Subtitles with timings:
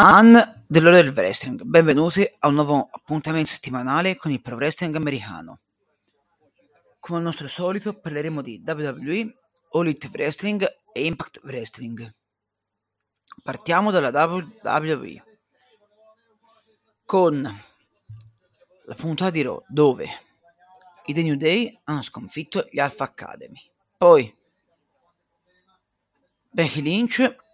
[0.00, 0.36] Ann
[0.68, 5.58] dell'Ora del Wrestling, benvenuti a un nuovo appuntamento settimanale con il Pro Wrestling americano.
[7.00, 9.38] Come al nostro solito parleremo di WWE,
[9.72, 12.14] All Elite Wrestling e Impact Wrestling.
[13.42, 15.24] Partiamo dalla WWE
[17.04, 17.42] con
[18.84, 20.08] la puntata di Raw dove
[21.06, 23.68] i The New Day hanno sconfitto gli Alpha Academy.
[23.96, 24.32] Poi
[26.50, 27.46] Becky Lynch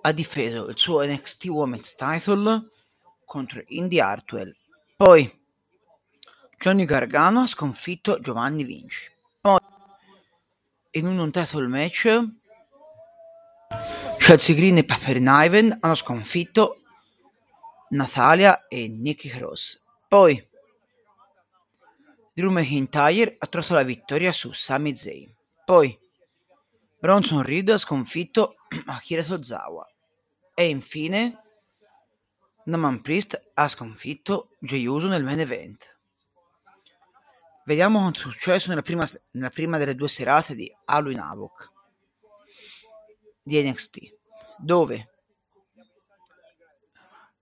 [0.00, 2.68] ha difeso il suo NXT Women's Title
[3.24, 4.54] contro Indy Hartwell.
[4.96, 5.40] Poi
[6.58, 9.10] Johnny Gargano ha sconfitto Giovanni Vinci.
[9.40, 9.58] Poi
[10.92, 12.28] in un non title match
[14.18, 16.82] Chelsea Green e Pepper Niven hanno sconfitto
[17.90, 19.84] Natalia e Nikki Cross.
[20.06, 20.46] Poi
[22.34, 25.34] Drew McIntyre ha trovato la vittoria su Sami Zayn.
[25.64, 25.98] Poi
[27.00, 29.86] Bronson Reed ha sconfitto Akira Tozawa
[30.54, 31.42] e infine
[32.64, 35.96] Naman Priest ha sconfitto Jey Uso nel main event.
[37.64, 41.70] Vediamo quanto è successo nella prima, nella prima delle due serate di Halloween Havoc
[43.42, 43.98] di NXT,
[44.58, 45.10] dove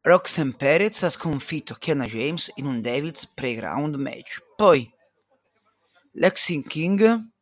[0.02, 4.40] Roxanne Perez ha sconfitto Kiana James in un Devils Playground match.
[4.54, 4.92] Poi
[6.12, 7.34] Lexing King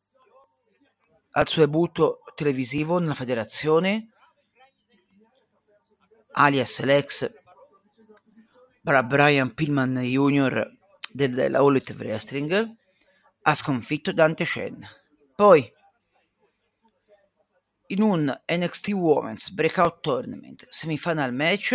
[1.37, 4.09] al suo debutto televisivo nella federazione
[6.33, 7.33] alias l'ex
[8.81, 10.71] Brian Pillman Jr.
[11.11, 12.77] della All Elite Wrestling
[13.47, 14.87] ha sconfitto Dante Chen.
[15.35, 15.73] Poi
[17.87, 21.75] in un NXT Women's Breakout Tournament semifinal match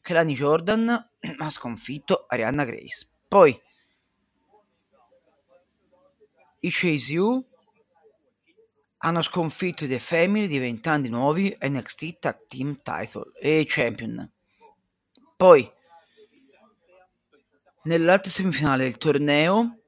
[0.00, 0.88] Kelani Jordan
[1.38, 3.06] ha sconfitto Arianna Grace.
[3.28, 3.60] Poi
[6.60, 7.46] i Chase U
[9.04, 14.30] hanno sconfitto i The Family diventando i nuovi NXT Tag Team Title e Champion.
[15.36, 15.70] Poi,
[17.82, 19.78] nell'altra semifinale del torneo,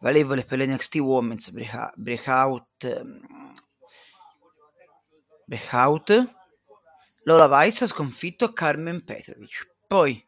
[0.00, 1.50] valevole per l'NXT Women's
[1.96, 2.66] Breakout,
[5.46, 6.34] breakout
[7.22, 9.74] Lola Vice ha sconfitto Carmen Petrovic.
[9.86, 10.22] Poi,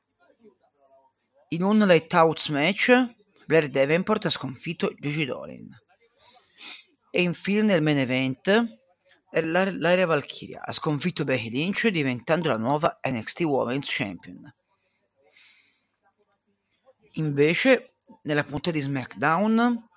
[1.48, 3.14] in un Lighthouse match,
[3.44, 5.68] Blair Davenport ha sconfitto Gigi Dolin.
[7.10, 8.78] E infine nel main event
[9.32, 14.54] l'area Valkyria ha sconfitto Becky Lynch diventando la nuova NXT Women's Champion.
[17.14, 19.88] Invece, nella puntata di SmackDown,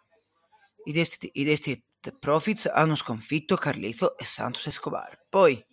[0.85, 1.83] i Destined
[2.19, 5.25] Profits hanno sconfitto Carlito e Santos Escobar.
[5.29, 5.63] Poi,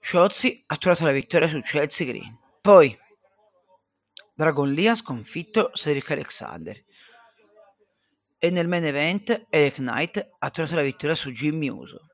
[0.00, 2.38] Shotzi ha trovato la vittoria su Chelsea Green.
[2.60, 2.96] Poi,
[4.34, 6.84] Dragon Lee ha sconfitto Cedric Alexander
[8.38, 12.06] e nel main event Eric Knight ha trovato la vittoria su Jimmy Uso.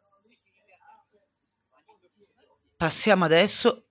[2.77, 3.87] Passiamo adesso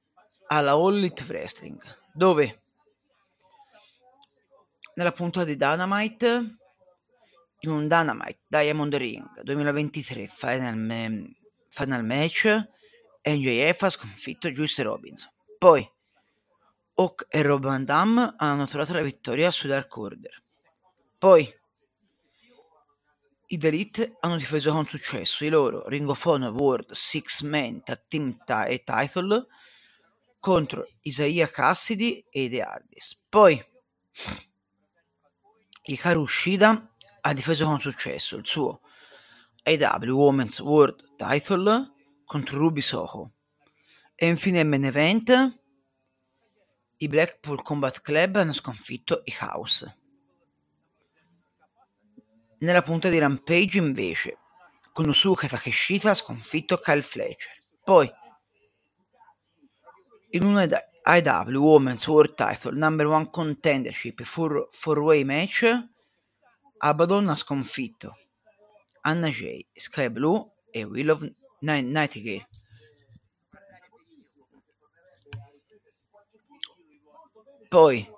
[0.48, 1.82] alla All Elite Wrestling,
[2.14, 2.62] dove
[4.96, 6.58] nella puntata di Dynamite,
[7.60, 11.36] in un Dynamite Diamond Ring 2023 Final,
[11.70, 12.46] final Match,
[13.24, 15.32] NJF ha sconfitto Juice Robinson.
[15.58, 15.90] Poi
[16.96, 20.44] Hawk e Rob Van Damme hanno trovato la vittoria su Dark Order.
[21.18, 21.62] Poi
[23.54, 27.84] i The Elite hanno difeso con successo i loro Ring of Honor World Six Man
[27.84, 28.36] Tag Team
[28.68, 29.46] e Title
[30.40, 33.22] contro Isaiah Cassidy e The Hardys.
[33.30, 33.64] Poi
[35.84, 38.82] Hikaru Shida ha difeso con successo il suo
[39.62, 41.92] AW Women's World Title
[42.26, 43.34] contro Ruby Soho.
[44.16, 45.60] E infine in main event
[46.98, 50.03] i Blackpool Combat Club hanno sconfitto i House.
[52.64, 54.38] Nella punta di Rampage invece,
[54.94, 57.52] Konosuke Takeshita ha sconfitto Kyle Fletcher.
[57.84, 58.10] Poi,
[60.30, 60.66] in un
[61.04, 65.88] IW Women's World Title Number One Contendership 4-Way match,
[66.78, 68.18] Abaddon ha sconfitto
[69.02, 72.48] Anna Jay, Sky Blue e Will of Nightingale.
[77.68, 78.10] Poi,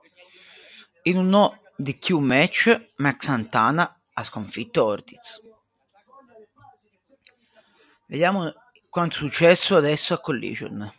[1.01, 5.41] in un no DQ match, Max Santana ha sconfitto Ortiz.
[8.07, 8.53] Vediamo
[8.89, 10.93] quanto è successo adesso a Collision,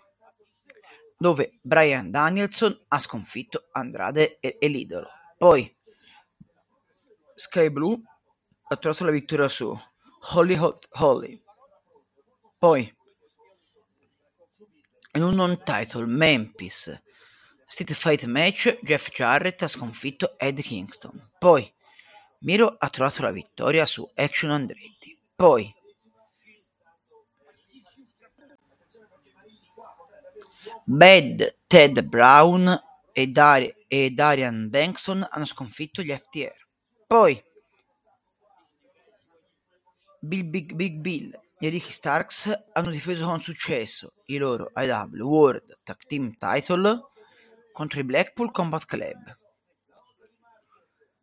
[1.17, 5.09] dove Brian Danielson ha sconfitto Andrade e, e l'idolo.
[5.39, 5.75] Poi
[7.35, 8.01] Sky Blue
[8.69, 9.79] ha trovato la vittoria su
[10.35, 11.43] Holly Hot Holly.
[12.59, 12.95] Poi
[15.13, 17.03] in un non title Memphis
[17.67, 21.31] Street Fight match Jeff Jarrett ha sconfitto Ed Kingston.
[21.39, 21.75] Poi
[22.41, 25.19] Miro ha trovato la vittoria su Action Andretti.
[25.35, 25.75] Poi
[30.85, 36.67] Bad Ted Brown e, Dar- e Darian Bankston hanno sconfitto gli FTR.
[37.07, 37.43] Poi
[40.21, 45.79] Bill Big Big Bill e Ricky Starks hanno difeso con successo i loro IW World
[45.83, 47.01] Tag Team Title
[47.73, 49.39] contro i Blackpool Combat Club.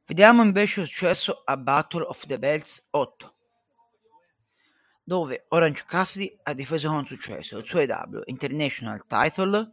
[0.06, 3.36] Vediamo invece il successo a Battle of the Belts 8,
[5.04, 9.72] dove Orange Cassidy ha difeso con successo il suo IW International Title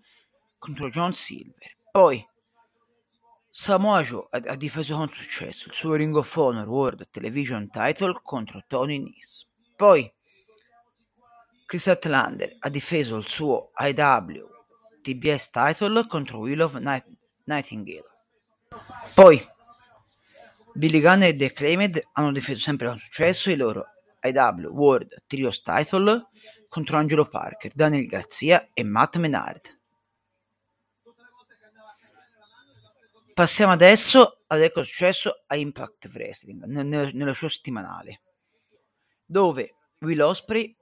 [0.57, 1.77] contro John Silver.
[1.91, 2.25] Poi
[3.51, 8.63] Samoa Joe ha difeso con successo il suo Ring of Honor World Television Title contro
[8.69, 9.47] Tony Nese.
[9.75, 10.13] Poi
[11.67, 14.49] Chris Atlander ha difeso il suo IW
[15.03, 18.09] TBS Title contro Will of Night- Nightingale.
[19.15, 19.45] Poi
[20.75, 23.87] Billy Gunn e The Claimed hanno difeso sempre con successo i loro
[24.23, 26.29] IW World Trios Title
[26.69, 29.79] contro Angelo Parker, Daniel Garcia e Matt Menard.
[33.35, 38.21] Passiamo adesso a vedere cosa è successo a Impact Wrestling nel- nello show settimanale,
[39.25, 40.77] dove Will Osprey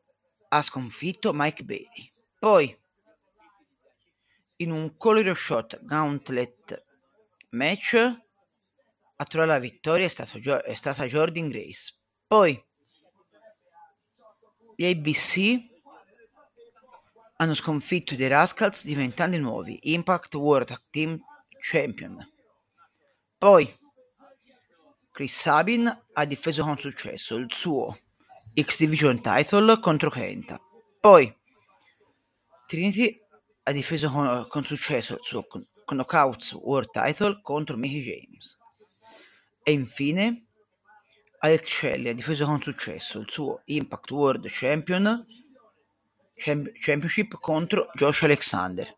[0.48, 2.12] ha sconfitto Mike Bailey.
[2.38, 2.76] Poi,
[4.56, 6.84] in un color shot gauntlet
[7.50, 7.96] match,
[9.20, 11.94] a trovare la vittoria è, stato è stata Jordan Grace.
[12.26, 12.62] Poi,
[14.76, 15.66] gli ABC
[17.36, 21.18] hanno sconfitto i Rascals diventando i nuovi Impact World Team
[21.60, 22.16] Champion.
[23.36, 23.76] Poi
[25.10, 27.98] Chris Sabin ha difeso con successo il suo
[28.54, 30.60] X Division title contro Kenta.
[31.00, 31.36] Poi
[32.66, 33.20] Trinity
[33.64, 35.44] ha difeso con, con successo il suo
[35.84, 38.57] Knockouts World title contro Mickey James.
[39.68, 40.46] E infine
[41.40, 45.26] Alex Shelley ha difeso con successo il suo Impact World Champion
[46.34, 48.96] Champ- Championship contro Josh Alexander.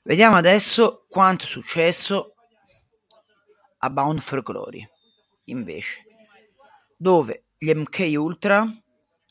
[0.00, 2.36] Vediamo adesso quanto è successo
[3.80, 4.88] a Bound for Glory,
[5.44, 6.06] invece,
[6.96, 8.66] dove gli MK Ultra,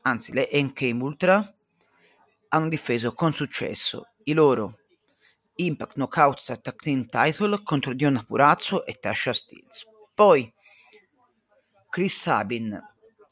[0.03, 1.55] anzi le NK Ultra,
[2.49, 4.77] hanno difeso con successo i loro
[5.57, 9.85] Impact Knockouts Tag Team Title contro Dionna Purazzo e Tasha Steels.
[10.13, 10.53] Poi
[11.89, 12.85] Chris Sabin ha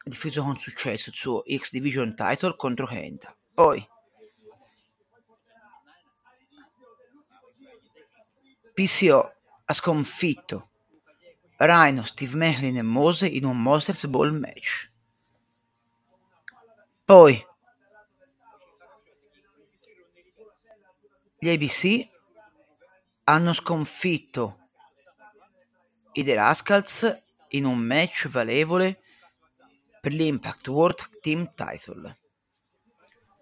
[0.04, 3.36] difeso con successo il suo X Division Title contro Kenta.
[3.54, 3.88] Poi
[8.74, 9.34] PCO
[9.66, 10.70] ha sconfitto
[11.58, 14.92] Rhino, Steve Macklin e Mose in un Monsters Ball match.
[17.06, 17.46] Poi
[21.38, 22.14] gli ABC
[23.26, 24.60] hanno sconfitto
[26.14, 29.02] i The Rascals in un match valevole
[30.00, 32.18] per l'Impact World Team Title.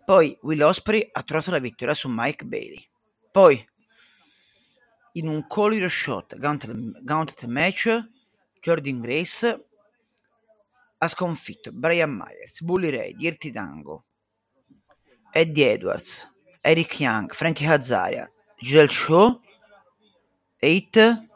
[0.05, 2.87] Poi Will Osprey ha trovato la vittoria su Mike Bailey.
[3.31, 3.65] Poi
[5.13, 8.07] in un collier shot gauntlet, gauntlet match
[8.61, 9.65] Jordan Grace
[10.97, 14.05] ha sconfitto Brian Myers, Bully Ray, Dirty Dango,
[15.31, 16.29] Eddie Edwards,
[16.61, 19.37] Eric Young, Frankie Hazaria, Giselle Shaw,
[20.63, 21.27] 8,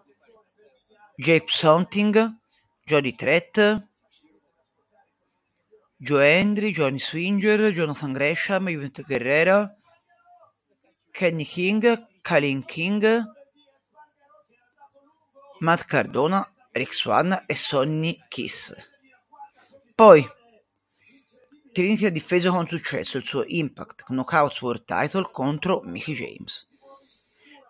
[1.18, 2.40] Jape Something,
[2.86, 3.84] Jody Trett,
[6.00, 9.70] Joe Hendry, Johnny Swinger, Jonathan Gresham, Juventus Guerrera,
[11.12, 13.04] Kenny King, Kalin King,
[15.60, 18.74] Matt Cardona, Rick Swan e Sonny Kiss.
[19.94, 20.26] Poi
[21.74, 26.66] Trinity ha difeso con successo il suo Impact Knockouts World Title contro Mickey James.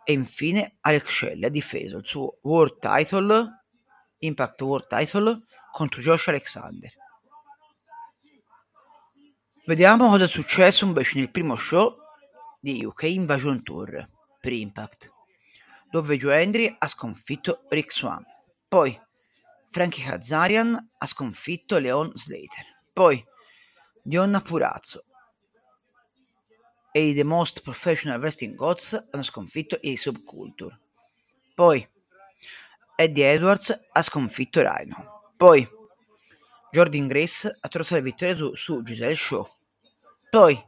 [0.09, 3.65] E infine Alex Shelley ha difeso il suo World Title,
[4.19, 6.89] Impact World Title contro Josh Alexander.
[9.65, 11.97] Vediamo cosa è successo invece nel primo show
[12.57, 14.09] di UK Invasion Tour
[14.39, 15.11] per Impact,
[15.89, 18.23] dove Joe Hendry ha sconfitto Rick Swan.
[18.65, 18.97] Poi
[19.69, 22.63] Frankie Kazarian ha sconfitto Leon Slater.
[22.93, 23.21] Poi
[24.01, 25.03] Dionna Purazzo
[26.97, 30.79] e i The Most Professional Wrestling Gods hanno sconfitto i Subculture.
[31.53, 31.87] Poi
[32.95, 35.31] Eddie Edwards ha sconfitto Rhino.
[35.37, 35.67] Poi
[36.71, 39.47] Jordan Grace ha trovato la vittoria su, su Giselle Shaw.
[40.31, 40.59] Poi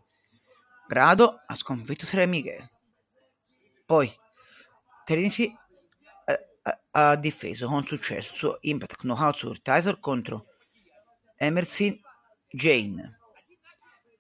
[0.88, 2.70] Grado ha sconfitto Tre Miguel.
[3.88, 4.16] Poi
[5.06, 5.52] Trinity
[6.62, 10.46] ha, ha, difeso con successo il suo Impact Knockout Sur Title contro
[11.38, 12.00] Emerson
[12.52, 13.19] Jane.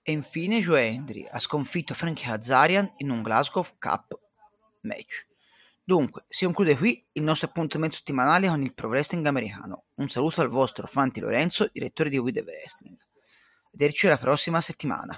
[0.10, 4.20] E infine Joe Hendry ha sconfitto Frankie Hazarian in un Glasgow Cup
[4.82, 5.28] match.
[5.84, 9.84] Dunque, si conclude qui il nostro appuntamento settimanale con il pro wrestling americano.
[9.98, 12.98] Un saluto al vostro Fanti Lorenzo, direttore di We Wrestling.
[13.70, 15.16] Vederci la prossima settimana.